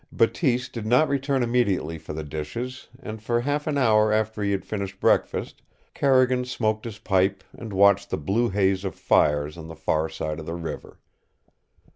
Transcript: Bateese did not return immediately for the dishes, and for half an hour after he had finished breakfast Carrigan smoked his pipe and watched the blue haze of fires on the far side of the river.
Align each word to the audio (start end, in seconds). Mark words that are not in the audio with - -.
Bateese 0.11 0.67
did 0.67 0.87
not 0.87 1.07
return 1.09 1.43
immediately 1.43 1.99
for 1.99 2.13
the 2.13 2.23
dishes, 2.23 2.89
and 3.03 3.21
for 3.21 3.41
half 3.41 3.67
an 3.67 3.77
hour 3.77 4.11
after 4.11 4.41
he 4.41 4.49
had 4.49 4.65
finished 4.65 4.99
breakfast 4.99 5.61
Carrigan 5.93 6.43
smoked 6.43 6.85
his 6.85 6.97
pipe 6.97 7.43
and 7.55 7.71
watched 7.71 8.09
the 8.09 8.17
blue 8.17 8.49
haze 8.49 8.83
of 8.83 8.95
fires 8.95 9.59
on 9.59 9.67
the 9.67 9.75
far 9.75 10.09
side 10.09 10.39
of 10.39 10.47
the 10.47 10.55
river. 10.55 10.97